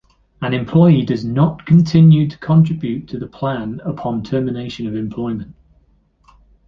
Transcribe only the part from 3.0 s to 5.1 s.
to the plan upon termination of